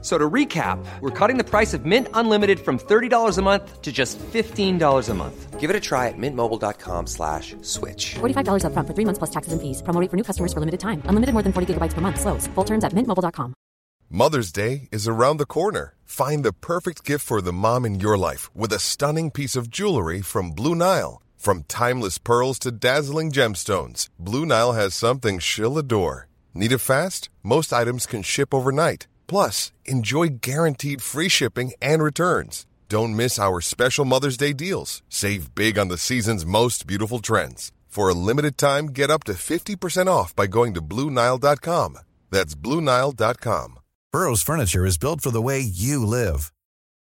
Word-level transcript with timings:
So 0.00 0.16
to 0.16 0.30
recap, 0.30 0.78
we're 1.00 1.10
cutting 1.10 1.38
the 1.38 1.44
price 1.44 1.74
of 1.74 1.84
Mint 1.84 2.06
Unlimited 2.14 2.60
from 2.60 2.78
$30 2.78 3.36
a 3.36 3.42
month 3.42 3.82
to 3.82 3.90
just 3.90 4.16
$15 4.18 5.08
a 5.08 5.14
month. 5.14 5.58
Give 5.58 5.70
it 5.70 5.74
a 5.74 5.80
try 5.80 6.06
at 6.06 6.14
mintmobile.com 6.16 7.08
slash 7.08 7.56
switch. 7.62 8.14
$45 8.20 8.62
upfront 8.62 8.86
for 8.86 8.94
three 8.94 9.04
months 9.04 9.18
plus 9.18 9.30
taxes 9.30 9.52
and 9.52 9.60
fees. 9.60 9.82
Promo 9.82 10.00
rate 10.00 10.08
for 10.10 10.16
new 10.16 10.22
customers 10.22 10.52
for 10.52 10.60
limited 10.60 10.78
time. 10.78 11.02
Unlimited 11.06 11.32
more 11.32 11.42
than 11.42 11.52
40 11.52 11.74
gigabytes 11.74 11.94
per 11.94 12.00
month. 12.00 12.20
Slows. 12.20 12.46
Full 12.54 12.64
terms 12.64 12.84
at 12.84 12.92
mintmobile.com. 12.92 13.54
Mother's 14.08 14.52
Day 14.52 14.88
is 14.92 15.08
around 15.08 15.38
the 15.38 15.46
corner. 15.46 15.94
Find 16.04 16.44
the 16.44 16.52
perfect 16.52 17.04
gift 17.04 17.26
for 17.26 17.42
the 17.42 17.52
mom 17.52 17.84
in 17.84 17.98
your 18.00 18.16
life 18.16 18.54
with 18.54 18.72
a 18.72 18.78
stunning 18.78 19.30
piece 19.32 19.56
of 19.56 19.68
jewelry 19.68 20.22
from 20.22 20.52
Blue 20.52 20.76
Nile. 20.76 21.20
From 21.36 21.64
timeless 21.64 22.18
pearls 22.18 22.58
to 22.60 22.70
dazzling 22.70 23.32
gemstones, 23.32 24.08
Blue 24.18 24.46
Nile 24.46 24.72
has 24.72 24.94
something 24.94 25.40
she'll 25.40 25.76
adore. 25.76 26.28
Need 26.54 26.72
it 26.72 26.78
fast? 26.78 27.28
Most 27.42 27.72
items 27.72 28.06
can 28.06 28.22
ship 28.22 28.54
overnight. 28.54 29.06
Plus, 29.28 29.70
enjoy 29.84 30.28
guaranteed 30.40 31.02
free 31.02 31.28
shipping 31.28 31.72
and 31.80 32.02
returns. 32.02 32.66
Don't 32.88 33.14
miss 33.14 33.38
our 33.38 33.60
special 33.60 34.06
Mother's 34.06 34.38
Day 34.38 34.54
deals. 34.54 35.02
Save 35.08 35.54
big 35.54 35.78
on 35.78 35.88
the 35.88 35.98
season's 35.98 36.46
most 36.46 36.86
beautiful 36.86 37.18
trends. 37.20 37.70
For 37.86 38.08
a 38.08 38.14
limited 38.14 38.56
time, 38.56 38.86
get 38.86 39.10
up 39.10 39.24
to 39.24 39.34
50% 39.34 40.06
off 40.06 40.34
by 40.34 40.46
going 40.46 40.72
to 40.74 40.80
BlueNile.com. 40.80 41.98
That's 42.30 42.54
BlueNile.com. 42.54 43.78
Burrow's 44.10 44.42
furniture 44.42 44.86
is 44.86 44.96
built 44.96 45.20
for 45.20 45.30
the 45.30 45.42
way 45.42 45.60
you 45.60 46.04
live. 46.04 46.50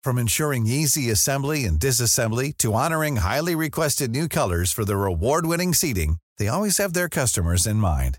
From 0.02 0.19
ensuring 0.19 0.66
easy 0.66 1.11
assembly 1.11 1.64
and 1.64 1.78
disassembly 1.78 2.56
to 2.59 2.72
honoring 2.72 3.16
highly 3.16 3.55
requested 3.55 4.11
new 4.11 4.27
colors 4.28 4.72
for 4.72 4.86
their 4.86 5.05
award-winning 5.05 5.75
seating, 5.75 6.16
they 6.38 6.48
always 6.48 6.78
have 6.78 6.94
their 6.94 7.09
customers 7.11 7.66
in 7.66 7.77
mind. 7.77 8.19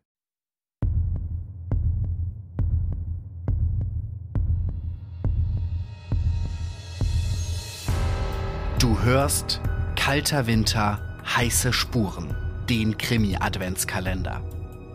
Du 8.81 8.99
hörst 8.99 9.61
Kalter 9.95 10.47
Winter, 10.47 10.99
heiße 11.23 11.71
Spuren, 11.71 12.33
den 12.67 12.97
Krimi-Adventskalender. 12.97 14.41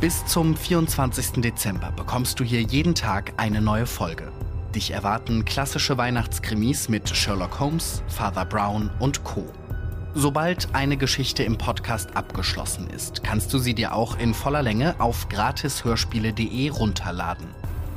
Bis 0.00 0.26
zum 0.26 0.56
24. 0.56 1.40
Dezember 1.40 1.92
bekommst 1.92 2.40
du 2.40 2.42
hier 2.42 2.62
jeden 2.62 2.96
Tag 2.96 3.34
eine 3.36 3.60
neue 3.60 3.86
Folge. 3.86 4.32
Dich 4.74 4.90
erwarten 4.90 5.44
klassische 5.44 5.96
Weihnachtskrimis 5.96 6.88
mit 6.88 7.08
Sherlock 7.08 7.60
Holmes, 7.60 8.02
Father 8.08 8.44
Brown 8.44 8.90
und 8.98 9.22
Co. 9.22 9.52
Sobald 10.14 10.74
eine 10.74 10.96
Geschichte 10.96 11.44
im 11.44 11.56
Podcast 11.56 12.16
abgeschlossen 12.16 12.90
ist, 12.90 13.22
kannst 13.22 13.54
du 13.54 13.58
sie 13.58 13.74
dir 13.74 13.94
auch 13.94 14.18
in 14.18 14.34
voller 14.34 14.62
Länge 14.62 14.96
auf 14.98 15.28
gratishörspiele.de 15.28 16.70
runterladen. 16.70 17.46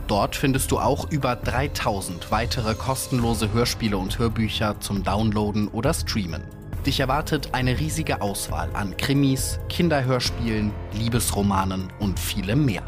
Dort 0.09 0.35
findest 0.35 0.71
du 0.71 0.79
auch 0.79 1.11
über 1.11 1.35
3000 1.35 2.31
weitere 2.31 2.73
kostenlose 2.73 3.53
Hörspiele 3.53 3.95
und 3.95 4.17
Hörbücher 4.17 4.79
zum 4.79 5.03
Downloaden 5.03 5.67
oder 5.67 5.93
Streamen. 5.93 6.43
Dich 6.83 6.99
erwartet 6.99 7.49
eine 7.51 7.79
riesige 7.79 8.19
Auswahl 8.19 8.71
an 8.73 8.97
Krimis, 8.97 9.59
Kinderhörspielen, 9.69 10.71
Liebesromanen 10.93 11.93
und 11.99 12.19
vielem 12.19 12.65
mehr. 12.65 12.81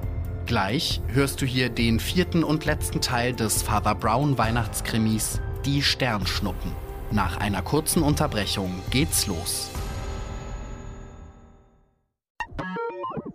Gleich 0.48 1.00
hörst 1.10 1.44
du 1.44 1.46
hier 1.46 1.70
den 1.70 2.00
vierten 2.00 2.44
und 2.44 2.66
letzten 2.66 3.02
Teil 3.02 3.34
des 3.34 3.62
Father 3.62 3.94
Brown 3.94 4.40
Weihnachtskrimis 4.40 5.40
Die 5.64 5.84
Sternschnuppen. 5.84 6.72
Nach 7.12 7.38
einer 7.38 7.62
kurzen 7.62 8.02
Unterbrechung 8.02 8.82
geht's 8.90 9.28
los. 9.28 9.70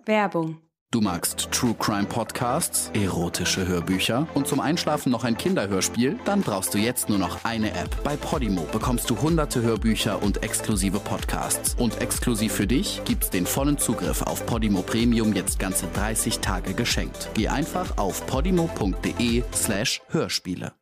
Werbung. 0.04 0.65
Du 0.92 1.00
magst 1.00 1.50
True 1.50 1.74
Crime 1.74 2.04
Podcasts, 2.04 2.92
erotische 2.94 3.66
Hörbücher 3.66 4.28
und 4.34 4.46
zum 4.46 4.60
Einschlafen 4.60 5.10
noch 5.10 5.24
ein 5.24 5.36
Kinderhörspiel? 5.36 6.16
Dann 6.24 6.42
brauchst 6.42 6.74
du 6.74 6.78
jetzt 6.78 7.08
nur 7.08 7.18
noch 7.18 7.44
eine 7.44 7.72
App. 7.72 8.04
Bei 8.04 8.16
Podimo 8.16 8.62
bekommst 8.70 9.10
du 9.10 9.20
hunderte 9.20 9.62
Hörbücher 9.62 10.22
und 10.22 10.44
exklusive 10.44 11.00
Podcasts. 11.00 11.74
Und 11.74 12.00
exklusiv 12.00 12.52
für 12.52 12.68
dich 12.68 13.02
gibt's 13.04 13.30
den 13.30 13.46
vollen 13.46 13.78
Zugriff 13.78 14.22
auf 14.22 14.46
Podimo 14.46 14.82
Premium 14.82 15.32
jetzt 15.32 15.58
ganze 15.58 15.88
30 15.88 16.38
Tage 16.38 16.72
geschenkt. 16.72 17.30
Geh 17.34 17.48
einfach 17.48 17.98
auf 17.98 18.24
podimo.de 18.26 19.42
slash 19.52 20.00
Hörspiele. 20.10 20.72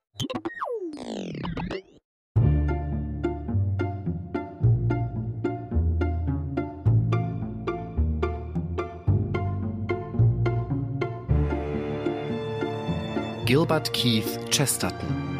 Gilbert 13.54 13.92
Keith 13.92 14.50
Chesterton 14.50 15.38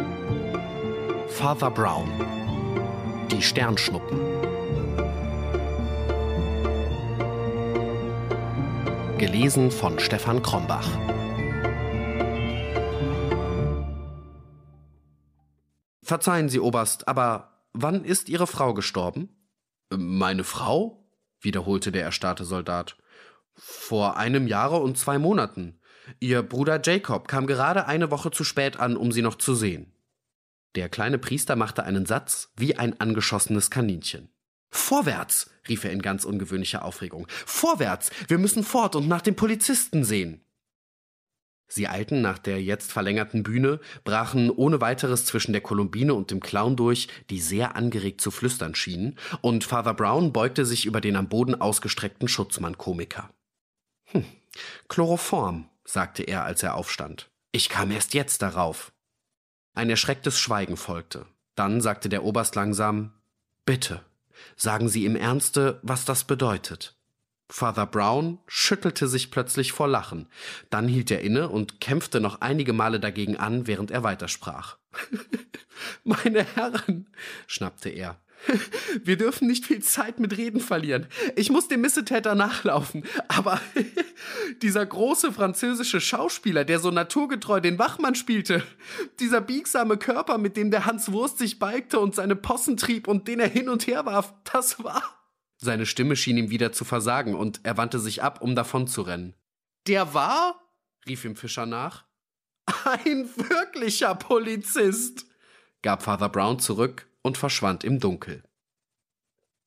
Father 1.27 1.69
Brown 1.69 2.09
Die 3.29 3.43
Sternschnuppen 3.43 4.21
Gelesen 9.19 9.73
von 9.73 9.99
Stefan 9.99 10.41
Krombach 10.45 10.89
Verzeihen 16.05 16.49
Sie, 16.49 16.61
Oberst, 16.61 17.09
aber 17.09 17.65
wann 17.73 18.05
ist 18.05 18.29
Ihre 18.29 18.47
Frau 18.47 18.75
gestorben? 18.75 19.29
Meine 19.91 20.45
Frau? 20.45 21.05
wiederholte 21.41 21.91
der 21.91 22.05
erstarrte 22.05 22.45
Soldat. 22.45 22.97
Vor 23.57 24.17
einem 24.17 24.47
Jahre 24.47 24.77
und 24.77 24.97
zwei 24.99 25.19
Monaten. 25.19 25.81
Ihr 26.21 26.43
Bruder 26.43 26.81
Jacob 26.83 27.29
kam 27.29 27.47
gerade 27.47 27.87
eine 27.87 28.11
Woche 28.11 28.31
zu 28.31 28.45
spät 28.45 28.79
an, 28.79 28.97
um 28.97 29.13
sie 29.13 29.23
noch 29.23 29.37
zu 29.37 29.55
sehen. 29.55 29.93
Der 30.75 30.89
kleine 30.89 31.19
Priester 31.19 31.57
machte 31.57 31.85
einen 31.85 32.07
Satz 32.07 32.53
wie 32.57 32.77
ein 32.77 33.01
angeschossenes 33.01 33.71
Kaninchen. 33.71 34.29
Vorwärts! 34.71 35.51
rief 35.69 35.85
er 35.85 35.93
in 35.93 36.03
ganz 36.03 36.25
ungewöhnlicher 36.25 36.85
Aufregung. 36.85 37.29
Vorwärts! 37.47 38.11
Wir 38.27 38.39
müssen 38.39 38.65
fort 38.65 38.97
und 38.97 39.07
nach 39.07 39.23
dem 39.23 39.37
Polizisten 39.37 40.03
sehen. 40.03 40.41
Sie 41.69 41.89
eilten 41.89 42.21
nach 42.21 42.39
der 42.39 42.63
jetzt 42.63 42.93
verlängerten 42.93 43.43
Bühne, 43.43 43.81
brachen 44.05 44.51
ohne 44.51 44.81
weiteres 44.81 45.25
zwischen 45.25 45.53
der 45.53 45.63
Kolumbine 45.63 46.13
und 46.13 46.31
dem 46.31 46.41
Clown 46.41 46.77
durch, 46.77 47.09
die 47.31 47.41
sehr 47.41 47.77
angeregt 47.77 48.21
zu 48.21 48.31
flüstern 48.31 48.75
schienen, 48.75 49.17
und 49.41 49.65
Father 49.65 49.95
Brown 49.95 50.33
beugte 50.33 50.67
sich 50.67 50.87
über 50.87 51.01
den 51.01 51.17
am 51.17 51.29
Boden 51.29 51.61
ausgestreckten 51.61 52.29
Schutzmann-Komiker. 52.29 53.31
Hm, 54.07 54.25
Chloroform, 54.89 55.69
sagte 55.85 56.23
er, 56.23 56.45
als 56.45 56.63
er 56.63 56.75
aufstand. 56.75 57.31
Ich 57.53 57.69
kam 57.69 57.91
erst 57.91 58.15
jetzt 58.15 58.43
darauf. 58.43 58.93
Ein 59.75 59.91
erschrecktes 59.91 60.39
Schweigen 60.39 60.77
folgte. 60.77 61.27
Dann 61.55 61.81
sagte 61.81 62.09
der 62.09 62.25
Oberst 62.25 62.55
langsam 62.55 63.13
Bitte, 63.65 64.05
sagen 64.57 64.89
Sie 64.89 65.05
im 65.07 65.17
Ernste, 65.17 65.81
was 65.83 66.05
das 66.05 66.25
bedeutet. 66.25 66.97
Father 67.51 67.87
Brown 67.87 68.39
schüttelte 68.47 69.07
sich 69.07 69.31
plötzlich 69.31 69.73
vor 69.73 69.87
Lachen. 69.87 70.29
Dann 70.71 70.89
hielt 70.89 71.11
er 71.11 71.21
inne 71.21 71.49
und 71.49 71.81
kämpfte 71.81 72.21
noch 72.21 72.41
einige 72.41 72.73
Male 72.73 73.01
dagegen 73.01 73.37
an, 73.37 73.67
während 73.67 73.91
er 73.91 74.03
weitersprach. 74.03 74.79
Meine 76.05 76.45
Herren, 76.45 77.09
schnappte 77.47 77.91
er, 77.91 78.21
wir 79.05 79.17
dürfen 79.17 79.49
nicht 79.49 79.67
viel 79.67 79.83
Zeit 79.83 80.21
mit 80.21 80.37
Reden 80.37 80.61
verlieren. 80.61 81.07
Ich 81.37 81.51
muss 81.51 81.69
dem 81.69 81.81
Missetäter 81.81 82.35
nachlaufen. 82.35 83.05
Aber 83.29 83.61
dieser 84.63 84.85
große 84.85 85.33
französische 85.33 86.01
Schauspieler, 86.01 86.65
der 86.65 86.79
so 86.79 86.91
naturgetreu 86.91 87.61
den 87.61 87.79
Wachmann 87.79 88.15
spielte, 88.15 88.63
dieser 89.21 89.41
biegsame 89.41 89.97
Körper, 89.97 90.39
mit 90.39 90.57
dem 90.57 90.71
der 90.71 90.87
Hans 90.87 91.13
Wurst 91.13 91.39
sich 91.39 91.59
balgte 91.59 92.01
und 92.01 92.15
seine 92.15 92.37
Possen 92.37 92.77
trieb 92.77 93.09
und 93.09 93.29
den 93.29 93.41
er 93.41 93.49
hin 93.49 93.69
und 93.69 93.87
her 93.87 94.07
warf, 94.07 94.35
das 94.51 94.83
war. 94.83 95.03
Seine 95.57 95.87
Stimme 95.87 96.17
schien 96.17 96.37
ihm 96.37 96.51
wieder 96.51 96.73
zu 96.73 96.85
versagen 96.85 97.35
und 97.35 97.61
er 97.63 97.79
wandte 97.79 97.99
sich 97.99 98.23
ab, 98.23 98.43
um 98.43 98.55
davonzurennen. 98.55 99.35
Der 99.87 100.13
war? 100.13 100.61
rief 101.07 101.25
ihm 101.25 101.37
Fischer 101.37 101.65
nach. 101.65 102.05
Ein 102.85 103.29
wirklicher 103.37 104.15
Polizist, 104.15 105.27
gab 105.81 106.03
Father 106.03 106.29
Brown 106.29 106.59
zurück 106.59 107.07
und 107.25 107.37
verschwand 107.37 107.83
im 107.83 107.99
Dunkel. 107.99 108.45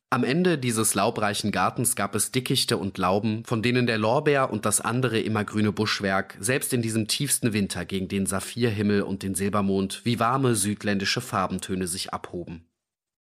Am 0.10 0.24
Ende 0.24 0.58
dieses 0.58 0.94
laubreichen 0.94 1.52
Gartens 1.52 1.98
gab 1.98 2.16
es 2.16 2.32
Dickichte 2.32 2.78
und 2.78 2.98
Lauben, 2.98 3.44
von 3.44 3.62
denen 3.62 3.88
der 3.88 3.98
Lorbeer 3.98 4.50
und 4.52 4.66
das 4.66 4.80
andere 4.80 5.20
immergrüne 5.20 5.74
Buschwerk 5.74 6.38
selbst 6.40 6.72
in 6.72 6.82
diesem 6.82 7.10
tiefsten 7.10 7.52
Winter 7.52 7.84
gegen 7.84 8.08
den 8.08 8.26
Saphirhimmel 8.26 9.02
und 9.02 9.22
den 9.22 9.36
Silbermond 9.36 10.06
wie 10.06 10.18
warme 10.18 10.56
südländische 10.56 11.20
Farbentöne 11.20 11.88
sich 11.88 12.14
abhoben. 12.14 12.70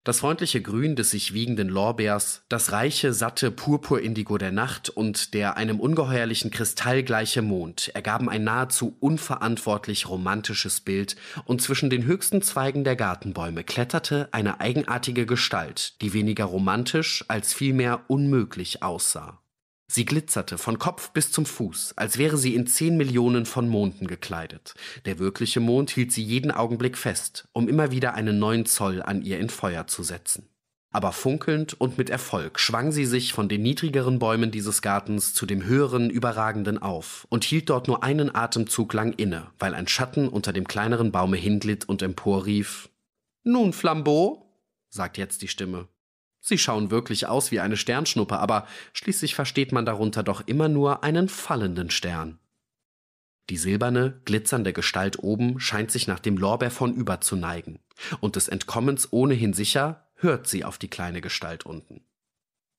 Das 0.05 0.21
freundliche 0.21 0.61
Grün 0.61 0.97
des 0.97 1.13
sich 1.13 1.33
wiegenden 1.33 1.71
Lorbeers, 1.71 2.43
das 2.51 2.73
reiche, 2.73 3.15
satte 3.15 3.51
Purpurindigo 3.51 4.37
der 4.37 4.53
Nacht 4.53 4.91
und 4.91 5.33
der 5.33 5.57
einem 5.57 5.81
ungeheuerlichen 5.81 6.51
Kristall 6.51 7.03
gleiche 7.03 7.41
Mond 7.41 7.89
ergaben 7.95 8.29
ein 8.29 8.45
nahezu 8.45 8.99
unverantwortlich 9.01 10.07
romantisches 10.07 10.81
Bild, 10.81 11.17
und 11.47 11.63
zwischen 11.63 11.89
den 11.89 12.05
höchsten 12.05 12.43
Zweigen 12.43 12.85
der 12.85 12.97
Gartenbäume 12.97 13.65
kletterte 13.65 14.29
eine 14.33 14.61
eigenartige 14.61 15.25
Gestalt, 15.25 15.99
die 16.03 16.13
weniger 16.13 16.45
romantisch 16.45 17.25
als 17.29 17.55
vielmehr 17.55 18.03
unmöglich 18.07 18.83
aussah. 18.83 19.41
Sie 19.95 20.05
glitzerte 20.05 20.59
von 20.59 20.81
Kopf 20.81 21.13
bis 21.13 21.31
zum 21.31 21.47
Fuß, 21.47 21.93
als 21.95 22.19
wäre 22.19 22.37
sie 22.37 22.57
in 22.57 22.67
zehn 22.67 22.97
Millionen 22.97 23.47
von 23.47 23.69
Monden 23.69 24.09
gekleidet. 24.09 24.75
Der 25.05 25.21
wirkliche 25.21 25.61
Mond 25.61 25.89
hielt 25.91 26.11
sie 26.11 26.25
jeden 26.25 26.51
Augenblick 26.51 26.99
fest, 26.99 27.47
um 27.53 27.69
immer 27.69 27.93
wieder 27.93 28.15
einen 28.15 28.41
neuen 28.41 28.67
Zoll 28.67 29.03
an 29.03 29.23
ihr 29.23 29.39
in 29.39 29.51
Feuer 29.51 29.87
zu 29.87 30.03
setzen. 30.03 30.49
Aber 30.91 31.13
funkelnd 31.13 31.81
und 31.81 31.97
mit 31.97 32.11
Erfolg 32.11 32.59
schwang 32.59 32.91
sie 32.91 33.05
sich 33.05 33.33
von 33.33 33.49
den 33.49 33.63
niedrigeren 33.63 34.19
Bäumen 34.19 34.51
dieses 34.51 34.83
Gartens 34.83 35.33
zu 35.33 35.47
dem 35.47 35.63
höheren, 35.65 36.11
überragenden 36.11 36.79
auf 36.79 37.29
und 37.31 37.45
hielt 37.45 37.71
dort 37.71 37.87
nur 37.87 38.03
einen 38.03 38.35
Atemzug 38.35 38.93
lang 38.95 39.13
inne, 39.13 39.47
weil 39.61 39.77
ein 39.77 39.87
Schatten 39.87 40.29
unter 40.29 40.53
dem 40.53 40.67
kleineren 40.67 41.13
Baume 41.13 41.37
hinglitt 41.37 41.89
und 41.89 42.03
emporrief 42.03 42.91
Nun, 43.45 43.73
Flambeau, 43.73 44.61
sagt 44.91 45.19
jetzt 45.19 45.41
die 45.43 45.49
Stimme. 45.49 45.87
Sie 46.47 46.59
schauen 46.59 46.91
wirklich 46.91 47.27
aus 47.27 47.53
wie 47.53 47.61
eine 47.61 47.79
Sternschnuppe, 47.79 48.39
aber 48.39 48.67
schließlich 48.93 49.35
versteht 49.35 49.73
man 49.73 49.87
darunter 49.87 50.23
doch 50.23 50.47
immer 50.47 50.69
nur 50.69 51.03
einen 51.03 51.31
fallenden 51.31 51.89
Stern. 51.89 52.39
Die 53.49 53.57
silberne, 53.57 54.21
glitzernde 54.27 54.75
Gestalt 54.75 55.19
oben 55.21 55.59
scheint 55.59 55.91
sich 55.91 56.07
nach 56.07 56.21
dem 56.21 56.37
Lorbeer 56.37 56.71
vornüber 56.71 57.23
zu 57.23 57.37
neigen, 57.37 57.79
und 58.21 58.37
des 58.37 58.49
Entkommens 58.49 59.11
ohnehin 59.11 59.55
sicher 59.55 60.07
hört 60.17 60.47
sie 60.47 60.67
auf 60.67 60.77
die 60.77 60.89
kleine 60.89 61.23
Gestalt 61.23 61.65
unten. 61.65 62.05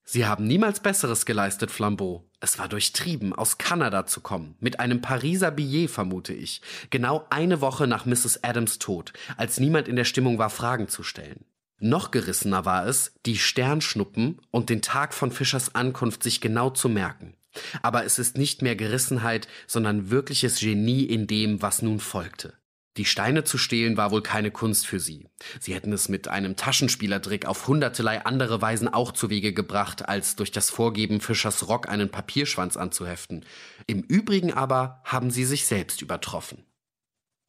Sie 0.04 0.26
haben 0.26 0.46
niemals 0.46 0.78
Besseres 0.78 1.26
geleistet, 1.26 1.72
Flambeau. 1.72 2.30
Es 2.38 2.60
war 2.60 2.68
durchtrieben, 2.68 3.32
aus 3.32 3.58
Kanada 3.58 4.06
zu 4.06 4.20
kommen, 4.20 4.54
mit 4.60 4.78
einem 4.78 5.00
Pariser 5.00 5.50
Billet, 5.50 5.90
vermute 5.90 6.34
ich, 6.34 6.62
genau 6.90 7.26
eine 7.30 7.60
Woche 7.60 7.88
nach 7.88 8.06
Mrs. 8.06 8.44
Adams 8.44 8.78
Tod, 8.78 9.12
als 9.36 9.58
niemand 9.58 9.88
in 9.88 9.96
der 9.96 10.04
Stimmung 10.04 10.38
war, 10.38 10.50
Fragen 10.50 10.86
zu 10.86 11.02
stellen. 11.02 11.44
Noch 11.78 12.10
gerissener 12.10 12.64
war 12.64 12.86
es, 12.86 13.12
die 13.26 13.36
Sternschnuppen 13.36 14.40
und 14.50 14.70
den 14.70 14.82
Tag 14.82 15.12
von 15.12 15.30
Fischers 15.30 15.74
Ankunft 15.74 16.22
sich 16.22 16.40
genau 16.40 16.70
zu 16.70 16.88
merken. 16.88 17.34
Aber 17.82 18.04
es 18.04 18.18
ist 18.18 18.38
nicht 18.38 18.62
mehr 18.62 18.76
Gerissenheit, 18.76 19.48
sondern 19.66 20.10
wirkliches 20.10 20.60
Genie 20.60 21.04
in 21.04 21.26
dem, 21.26 21.62
was 21.62 21.82
nun 21.82 22.00
folgte. 22.00 22.54
Die 22.96 23.04
Steine 23.04 23.44
zu 23.44 23.58
stehlen 23.58 23.98
war 23.98 24.10
wohl 24.10 24.22
keine 24.22 24.50
Kunst 24.50 24.86
für 24.86 25.00
sie. 25.00 25.26
Sie 25.60 25.74
hätten 25.74 25.92
es 25.92 26.08
mit 26.08 26.28
einem 26.28 26.56
Taschenspielertrick 26.56 27.44
auf 27.44 27.66
hundertelei 27.66 28.24
andere 28.24 28.62
Weisen 28.62 28.88
auch 28.88 29.12
zu 29.12 29.28
Wege 29.28 29.52
gebracht, 29.52 30.08
als 30.08 30.36
durch 30.36 30.50
das 30.50 30.70
Vorgeben 30.70 31.20
Fischers 31.20 31.68
Rock 31.68 31.90
einen 31.90 32.10
Papierschwanz 32.10 32.78
anzuheften. 32.78 33.44
Im 33.86 34.00
Übrigen 34.00 34.52
aber 34.52 35.02
haben 35.04 35.30
sie 35.30 35.44
sich 35.44 35.66
selbst 35.66 36.00
übertroffen. 36.00 36.64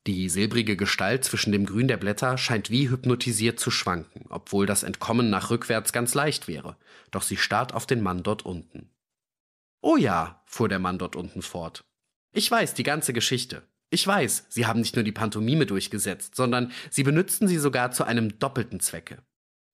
Die 0.08 0.30
silbrige 0.30 0.78
Gestalt 0.78 1.26
zwischen 1.26 1.52
dem 1.52 1.66
Grün 1.66 1.90
der 1.90 1.98
Blätter 1.98 2.38
scheint 2.38 2.70
wie 2.70 2.90
hypnotisiert 2.90 3.60
zu 3.60 3.70
schwanken, 3.70 4.26
obwohl 4.30 4.66
das 4.66 4.84
Entkommen 4.84 5.30
nach 5.30 5.50
rückwärts 5.50 5.92
ganz 5.92 6.14
leicht 6.14 6.48
wäre, 6.48 6.78
doch 7.12 7.24
sie 7.24 7.36
starrt 7.36 7.74
auf 7.74 7.86
den 7.86 8.02
Mann 8.02 8.24
dort 8.24 8.46
unten. 8.46 8.90
Oh 9.82 9.98
ja, 9.98 10.42
fuhr 10.46 10.70
der 10.70 10.80
Mann 10.80 10.98
dort 10.98 11.18
unten 11.18 11.42
fort. 11.42 11.84
Ich 12.32 12.50
weiß 12.50 12.74
die 12.74 12.84
ganze 12.84 13.12
Geschichte. 13.12 13.68
Ich 13.90 14.06
weiß, 14.06 14.46
Sie 14.50 14.66
haben 14.66 14.80
nicht 14.80 14.96
nur 14.96 15.04
die 15.04 15.12
Pantomime 15.12 15.66
durchgesetzt, 15.66 16.36
sondern 16.36 16.72
Sie 16.90 17.04
benützten 17.04 17.48
sie 17.48 17.58
sogar 17.58 17.92
zu 17.92 18.06
einem 18.06 18.40
doppelten 18.40 18.80
Zwecke. 18.80 19.24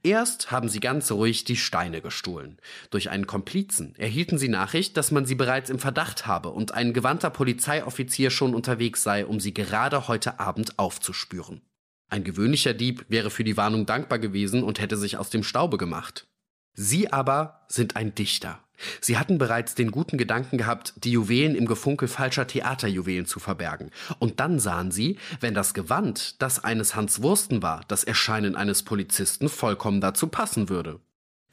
Erst 0.06 0.52
haben 0.52 0.68
sie 0.68 0.82
ganz 0.82 1.10
ruhig 1.12 1.46
die 1.46 1.56
Steine 1.56 2.02
gestohlen. 2.02 2.58
Durch 2.90 3.10
einen 3.10 3.26
Komplizen 3.26 3.96
erhielten 3.96 4.38
sie 4.38 4.50
Nachricht, 4.50 4.98
dass 4.98 5.12
man 5.12 5.26
sie 5.26 5.36
bereits 5.36 5.70
im 5.70 5.80
Verdacht 5.80 6.28
habe 6.28 6.50
und 6.50 6.74
ein 6.74 6.92
gewandter 6.92 7.30
Polizeioffizier 7.30 8.30
schon 8.30 8.54
unterwegs 8.54 9.02
sei, 9.02 9.26
um 9.26 9.40
sie 9.40 9.54
gerade 9.54 10.10
heute 10.10 10.42
Abend 10.42 10.78
aufzuspüren. 10.78 11.62
Ein 12.10 12.26
gewöhnlicher 12.26 12.74
Dieb 12.74 13.06
wäre 13.08 13.30
für 13.30 13.46
die 13.46 13.56
Warnung 13.56 13.86
dankbar 13.86 14.20
gewesen 14.20 14.62
und 14.62 14.82
hätte 14.82 14.98
sich 14.98 15.18
aus 15.18 15.30
dem 15.30 15.44
Staube 15.44 15.78
gemacht. 15.78 16.28
Sie 16.74 17.12
aber 17.12 17.66
sind 17.70 17.96
ein 17.96 18.14
Dichter. 18.14 18.63
Sie 19.02 19.18
hatten 19.18 19.38
bereits 19.38 19.76
den 19.76 19.92
guten 19.92 20.18
Gedanken 20.18 20.58
gehabt, 20.58 20.94
die 20.98 21.12
Juwelen 21.12 21.56
im 21.56 21.66
Gefunkel 21.66 22.08
falscher 22.08 22.48
Theaterjuwelen 22.48 23.26
zu 23.26 23.40
verbergen. 23.40 23.92
Und 24.20 24.40
dann 24.40 24.60
sahen 24.60 24.92
sie, 24.92 25.18
wenn 25.40 25.54
das 25.54 25.74
Gewand 25.74 26.42
das 26.42 26.64
eines 26.64 26.96
Hans 26.96 27.22
Wursten 27.22 27.62
war, 27.62 27.82
das 27.88 28.04
Erscheinen 28.04 28.56
eines 28.56 28.84
Polizisten 28.84 29.50
vollkommen 29.50 30.02
dazu 30.02 30.28
passen 30.28 30.70
würde. 30.70 31.00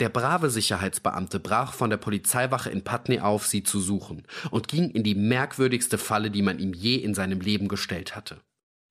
Der 0.01 0.09
brave 0.09 0.49
Sicherheitsbeamte 0.49 1.41
brach 1.41 1.75
von 1.75 1.91
der 1.91 1.99
Polizeiwache 1.99 2.71
in 2.71 2.83
Putney 2.83 3.21
auf, 3.21 3.47
sie 3.47 3.63
zu 3.63 3.81
suchen, 3.81 4.27
und 4.51 4.67
ging 4.67 4.91
in 4.91 5.03
die 5.03 5.15
merkwürdigste 5.15 5.99
Falle, 5.99 6.31
die 6.31 6.41
man 6.41 6.59
ihm 6.59 6.73
je 6.73 6.97
in 6.97 7.15
seinem 7.15 7.41
Leben 7.41 7.69
gestellt 7.69 8.17
hatte. 8.17 8.41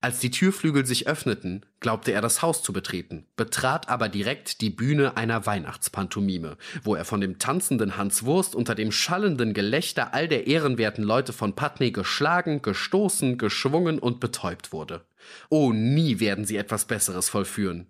Als 0.01 0.19
die 0.19 0.31
Türflügel 0.31 0.85
sich 0.85 1.07
öffneten, 1.07 1.65
glaubte 1.81 2.13
er 2.13 2.21
das 2.21 2.41
Haus 2.41 2.63
zu 2.63 2.71
betreten, 2.71 3.25
betrat 3.35 3.89
aber 3.89 4.07
direkt 4.07 4.61
die 4.61 4.69
Bühne 4.69 5.17
einer 5.17 5.45
Weihnachtspantomime, 5.45 6.57
wo 6.83 6.95
er 6.95 7.03
von 7.03 7.19
dem 7.19 7.37
tanzenden 7.37 7.97
Hans 7.97 8.23
Wurst 8.23 8.55
unter 8.55 8.75
dem 8.75 8.93
schallenden 8.93 9.53
Gelächter 9.53 10.13
all 10.13 10.29
der 10.29 10.47
ehrenwerten 10.47 11.03
Leute 11.03 11.33
von 11.33 11.53
Putney 11.53 11.91
geschlagen, 11.91 12.61
gestoßen, 12.61 13.37
geschwungen 13.37 13.99
und 13.99 14.21
betäubt 14.21 14.71
wurde. 14.71 15.05
Oh, 15.49 15.73
nie 15.73 16.21
werden 16.21 16.45
sie 16.45 16.55
etwas 16.55 16.85
Besseres 16.85 17.27
vollführen. 17.27 17.87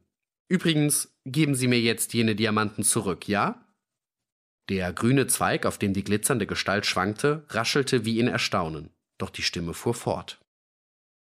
Übrigens, 0.47 1.15
geben 1.25 1.53
Sie 1.53 1.67
mir 1.67 1.79
jetzt 1.79 2.15
jene 2.15 2.35
Diamanten 2.35 2.83
zurück, 2.83 3.27
ja? 3.27 3.63
Der 4.67 4.93
grüne 4.93 5.27
Zweig, 5.27 5.67
auf 5.67 5.77
dem 5.77 5.93
die 5.93 6.03
glitzernde 6.03 6.47
Gestalt 6.47 6.87
schwankte, 6.87 7.45
raschelte 7.49 8.03
wie 8.03 8.19
in 8.19 8.27
Erstaunen, 8.27 8.89
doch 9.19 9.29
die 9.29 9.43
Stimme 9.43 9.75
fuhr 9.75 9.93
fort. 9.93 10.39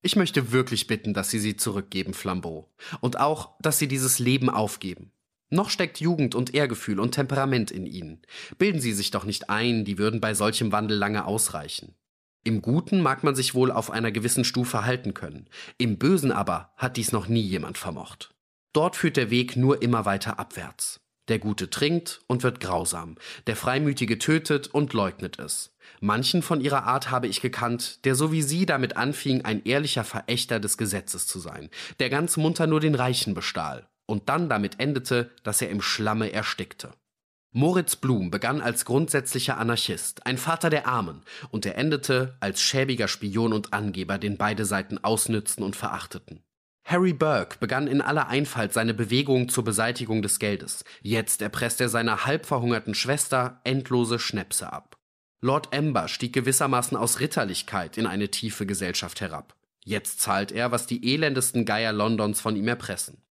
Ich 0.01 0.15
möchte 0.15 0.51
wirklich 0.51 0.87
bitten, 0.87 1.13
dass 1.13 1.29
Sie 1.29 1.39
sie 1.39 1.55
zurückgeben, 1.55 2.13
Flambeau. 2.13 2.71
Und 3.01 3.19
auch, 3.19 3.57
dass 3.59 3.79
Sie 3.79 3.87
dieses 3.87 4.19
Leben 4.19 4.49
aufgeben. 4.49 5.11
Noch 5.49 5.69
steckt 5.69 5.99
Jugend 5.99 6.35
und 6.35 6.53
Ehrgefühl 6.53 6.99
und 6.99 7.11
Temperament 7.11 7.71
in 7.71 7.85
Ihnen. 7.85 8.21
Bilden 8.57 8.81
Sie 8.81 8.93
sich 8.93 9.11
doch 9.11 9.23
nicht 9.23 9.49
ein, 9.49 9.85
die 9.85 9.97
würden 9.97 10.19
bei 10.19 10.33
solchem 10.33 10.71
Wandel 10.71 10.97
lange 10.97 11.25
ausreichen. 11.25 11.95
Im 12.43 12.61
Guten 12.61 13.01
mag 13.01 13.23
man 13.23 13.35
sich 13.35 13.55
wohl 13.55 13.71
auf 13.71 13.91
einer 13.91 14.11
gewissen 14.11 14.43
Stufe 14.43 14.85
halten 14.85 15.13
können. 15.13 15.49
Im 15.77 15.97
Bösen 15.97 16.31
aber 16.31 16.73
hat 16.77 16.97
dies 16.97 17.11
noch 17.11 17.27
nie 17.27 17.41
jemand 17.41 17.77
vermocht. 17.77 18.33
Dort 18.73 18.95
führt 18.95 19.17
der 19.17 19.29
Weg 19.29 19.55
nur 19.55 19.81
immer 19.81 20.05
weiter 20.05 20.39
abwärts. 20.39 21.01
Der 21.27 21.39
Gute 21.39 21.69
trinkt 21.69 22.21
und 22.27 22.43
wird 22.43 22.59
grausam, 22.59 23.15
der 23.47 23.55
Freimütige 23.55 24.17
tötet 24.17 24.67
und 24.67 24.93
leugnet 24.93 25.39
es. 25.39 25.75
Manchen 25.99 26.41
von 26.41 26.61
ihrer 26.61 26.83
Art 26.83 27.11
habe 27.11 27.27
ich 27.27 27.41
gekannt, 27.41 28.05
der 28.05 28.15
so 28.15 28.31
wie 28.31 28.41
sie 28.41 28.65
damit 28.65 28.97
anfing, 28.97 29.43
ein 29.43 29.63
ehrlicher 29.65 30.03
Verächter 30.03 30.59
des 30.59 30.77
Gesetzes 30.77 31.27
zu 31.27 31.39
sein, 31.39 31.69
der 31.99 32.09
ganz 32.09 32.37
munter 32.37 32.67
nur 32.67 32.79
den 32.79 32.95
Reichen 32.95 33.33
bestahl 33.33 33.87
und 34.07 34.29
dann 34.29 34.49
damit 34.49 34.79
endete, 34.79 35.29
dass 35.43 35.61
er 35.61 35.69
im 35.69 35.81
Schlamme 35.81 36.31
erstickte. 36.31 36.91
Moritz 37.51 37.95
Blum 37.95 38.29
begann 38.29 38.61
als 38.61 38.85
grundsätzlicher 38.85 39.57
Anarchist, 39.57 40.25
ein 40.25 40.37
Vater 40.37 40.69
der 40.69 40.87
Armen, 40.87 41.23
und 41.49 41.65
er 41.65 41.77
endete 41.77 42.35
als 42.39 42.61
schäbiger 42.61 43.07
Spion 43.07 43.53
und 43.53 43.73
Angeber, 43.73 44.17
den 44.17 44.37
beide 44.37 44.65
Seiten 44.65 45.03
ausnützten 45.03 45.63
und 45.63 45.75
verachteten. 45.75 46.43
Harry 46.89 47.11
Burke 47.11 47.57
begann 47.59 47.85
in 47.85 47.99
aller 47.99 48.29
Einfalt 48.29 48.71
seine 48.71 48.93
Bewegung 48.93 49.49
zur 49.49 49.65
Beseitigung 49.65 50.21
des 50.21 50.39
Geldes. 50.39 50.85
Jetzt 51.01 51.41
erpresst 51.41 51.81
er 51.81 51.89
seiner 51.89 52.25
halb 52.25 52.45
verhungerten 52.45 52.93
Schwester 52.93 53.59
endlose 53.65 54.19
Schnäpse 54.19 54.71
ab. 54.71 54.95
Lord 55.41 55.75
Amber 55.75 56.07
stieg 56.07 56.31
gewissermaßen 56.31 56.95
aus 56.95 57.19
Ritterlichkeit 57.19 57.97
in 57.97 58.07
eine 58.07 58.31
tiefe 58.31 58.65
Gesellschaft 58.65 59.19
herab. 59.19 59.53
Jetzt 59.83 60.21
zahlt 60.21 60.53
er, 60.53 60.71
was 60.71 60.87
die 60.87 61.13
elendesten 61.13 61.65
Geier 61.65 61.91
Londons 61.91 62.39
von 62.39 62.55
ihm 62.55 62.69
erpressen. 62.69 63.21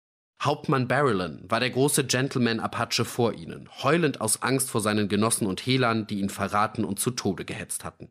Hauptmann 0.42 0.86
Barillon 0.86 1.42
war 1.48 1.60
der 1.60 1.70
große 1.70 2.04
Gentleman 2.04 2.60
Apache 2.60 3.06
vor 3.06 3.32
ihnen, 3.32 3.70
heulend 3.82 4.20
aus 4.20 4.42
Angst 4.42 4.68
vor 4.68 4.82
seinen 4.82 5.08
Genossen 5.08 5.46
und 5.46 5.64
Hehlern, 5.64 6.06
die 6.06 6.20
ihn 6.20 6.28
verraten 6.28 6.84
und 6.84 7.00
zu 7.00 7.10
Tode 7.10 7.46
gehetzt 7.46 7.84
hatten. 7.84 8.10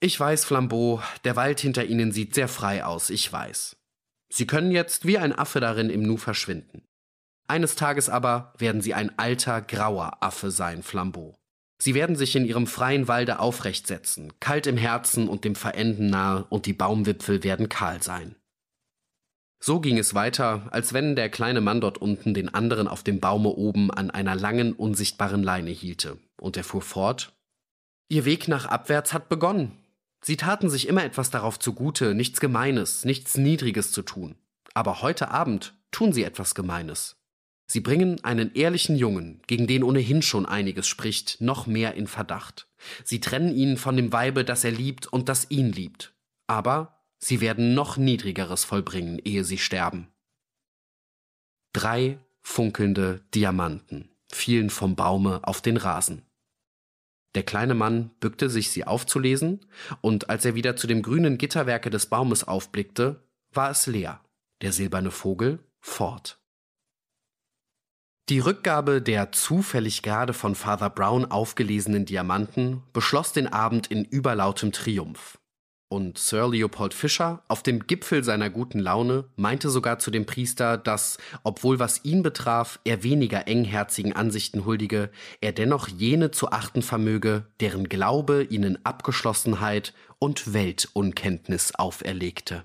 Ich 0.00 0.18
weiß, 0.18 0.44
Flambeau, 0.44 1.02
der 1.24 1.34
Wald 1.34 1.58
hinter 1.58 1.84
Ihnen 1.84 2.12
sieht 2.12 2.32
sehr 2.32 2.46
frei 2.46 2.84
aus, 2.84 3.10
ich 3.10 3.32
weiß. 3.32 3.76
Sie 4.28 4.46
können 4.46 4.70
jetzt 4.70 5.06
wie 5.06 5.18
ein 5.18 5.36
Affe 5.36 5.58
darin 5.58 5.90
im 5.90 6.02
Nu 6.02 6.16
verschwinden. 6.16 6.82
Eines 7.48 7.74
Tages 7.74 8.08
aber 8.08 8.52
werden 8.58 8.80
Sie 8.80 8.94
ein 8.94 9.18
alter, 9.18 9.60
grauer 9.60 10.22
Affe 10.22 10.52
sein, 10.52 10.82
Flambeau. 10.84 11.36
Sie 11.80 11.94
werden 11.94 12.14
sich 12.14 12.36
in 12.36 12.44
ihrem 12.44 12.66
freien 12.66 13.08
Walde 13.08 13.40
aufrecht 13.40 13.86
setzen, 13.86 14.32
kalt 14.40 14.66
im 14.66 14.76
Herzen 14.76 15.28
und 15.28 15.44
dem 15.44 15.54
Verenden 15.54 16.10
nahe, 16.10 16.44
und 16.44 16.66
die 16.66 16.72
Baumwipfel 16.72 17.42
werden 17.42 17.68
kahl 17.68 18.02
sein. 18.02 18.36
So 19.60 19.80
ging 19.80 19.98
es 19.98 20.14
weiter, 20.14 20.68
als 20.70 20.92
wenn 20.92 21.16
der 21.16 21.28
kleine 21.28 21.60
Mann 21.60 21.80
dort 21.80 21.98
unten 21.98 22.34
den 22.34 22.52
anderen 22.52 22.86
auf 22.86 23.02
dem 23.02 23.18
Baume 23.18 23.48
oben 23.48 23.90
an 23.90 24.10
einer 24.10 24.36
langen, 24.36 24.72
unsichtbaren 24.72 25.42
Leine 25.42 25.70
hielte, 25.70 26.18
und 26.40 26.56
er 26.56 26.64
fuhr 26.64 26.82
fort 26.82 27.32
Ihr 28.10 28.24
Weg 28.24 28.48
nach 28.48 28.64
abwärts 28.64 29.12
hat 29.12 29.28
begonnen. 29.28 29.72
Sie 30.20 30.36
taten 30.36 30.68
sich 30.68 30.88
immer 30.88 31.04
etwas 31.04 31.30
darauf 31.30 31.58
zugute, 31.58 32.14
nichts 32.14 32.40
Gemeines, 32.40 33.04
nichts 33.04 33.36
Niedriges 33.36 33.92
zu 33.92 34.02
tun. 34.02 34.36
Aber 34.74 35.02
heute 35.02 35.30
Abend 35.30 35.74
tun 35.90 36.12
sie 36.12 36.24
etwas 36.24 36.54
Gemeines. 36.54 37.16
Sie 37.70 37.80
bringen 37.80 38.24
einen 38.24 38.54
ehrlichen 38.54 38.96
Jungen, 38.96 39.42
gegen 39.46 39.66
den 39.66 39.82
ohnehin 39.82 40.22
schon 40.22 40.46
einiges 40.46 40.86
spricht, 40.86 41.40
noch 41.40 41.66
mehr 41.66 41.94
in 41.94 42.06
Verdacht. 42.06 42.66
Sie 43.04 43.20
trennen 43.20 43.54
ihn 43.54 43.76
von 43.76 43.96
dem 43.96 44.12
Weibe, 44.12 44.44
das 44.44 44.64
er 44.64 44.70
liebt 44.70 45.06
und 45.06 45.28
das 45.28 45.50
ihn 45.50 45.70
liebt. 45.70 46.14
Aber 46.46 47.04
sie 47.18 47.40
werden 47.40 47.74
noch 47.74 47.98
Niedrigeres 47.98 48.64
vollbringen, 48.64 49.20
ehe 49.22 49.44
sie 49.44 49.58
sterben. 49.58 50.08
Drei 51.74 52.18
funkelnde 52.40 53.20
Diamanten 53.34 54.10
fielen 54.32 54.70
vom 54.70 54.96
Baume 54.96 55.40
auf 55.42 55.60
den 55.60 55.76
Rasen. 55.76 56.22
Der 57.34 57.42
kleine 57.42 57.74
Mann 57.74 58.10
bückte 58.20 58.48
sich, 58.48 58.70
sie 58.70 58.86
aufzulesen, 58.86 59.60
und 60.00 60.30
als 60.30 60.44
er 60.44 60.54
wieder 60.54 60.76
zu 60.76 60.86
dem 60.86 61.02
grünen 61.02 61.38
Gitterwerke 61.38 61.90
des 61.90 62.06
Baumes 62.06 62.44
aufblickte, 62.44 63.22
war 63.52 63.70
es 63.70 63.86
leer, 63.86 64.20
der 64.62 64.72
silberne 64.72 65.10
Vogel 65.10 65.58
fort. 65.80 66.40
Die 68.28 68.40
Rückgabe 68.40 69.00
der 69.00 69.32
zufällig 69.32 70.02
gerade 70.02 70.34
von 70.34 70.54
Father 70.54 70.90
Brown 70.90 71.24
aufgelesenen 71.24 72.04
Diamanten 72.04 72.82
beschloss 72.92 73.32
den 73.32 73.46
Abend 73.46 73.86
in 73.86 74.04
überlautem 74.04 74.70
Triumph. 74.70 75.37
Und 75.90 76.18
Sir 76.18 76.48
Leopold 76.48 76.92
Fischer, 76.92 77.42
auf 77.48 77.62
dem 77.62 77.86
Gipfel 77.86 78.22
seiner 78.22 78.50
guten 78.50 78.78
Laune, 78.78 79.24
meinte 79.36 79.70
sogar 79.70 79.98
zu 79.98 80.10
dem 80.10 80.26
Priester, 80.26 80.76
dass, 80.76 81.16
obwohl 81.44 81.78
was 81.78 82.04
ihn 82.04 82.22
betraf, 82.22 82.78
er 82.84 83.02
weniger 83.02 83.48
engherzigen 83.48 84.12
Ansichten 84.12 84.66
huldige, 84.66 85.10
er 85.40 85.52
dennoch 85.52 85.88
jene 85.88 86.30
zu 86.30 86.50
achten 86.50 86.82
vermöge, 86.82 87.46
deren 87.60 87.88
Glaube 87.88 88.44
ihnen 88.44 88.84
Abgeschlossenheit 88.84 89.94
und 90.18 90.52
Weltunkenntnis 90.52 91.74
auferlegte. 91.74 92.64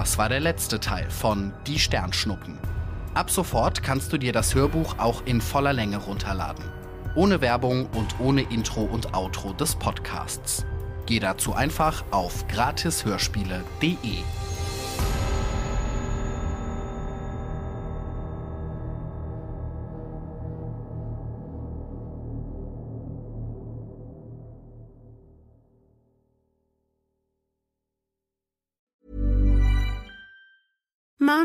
Das 0.00 0.16
war 0.16 0.30
der 0.30 0.40
letzte 0.40 0.80
Teil 0.80 1.10
von 1.10 1.52
Die 1.66 1.78
Sternschnuppen. 1.78 2.56
Ab 3.12 3.30
sofort 3.30 3.82
kannst 3.82 4.10
du 4.10 4.16
dir 4.16 4.32
das 4.32 4.54
Hörbuch 4.54 4.98
auch 4.98 5.26
in 5.26 5.42
voller 5.42 5.74
Länge 5.74 5.98
runterladen. 5.98 6.64
Ohne 7.14 7.42
Werbung 7.42 7.84
und 7.88 8.18
ohne 8.18 8.40
Intro 8.40 8.80
und 8.80 9.12
Outro 9.12 9.52
des 9.52 9.74
Podcasts. 9.74 10.64
Geh 11.04 11.20
dazu 11.20 11.52
einfach 11.52 12.02
auf 12.12 12.48
gratishörspiele.de. 12.48 14.22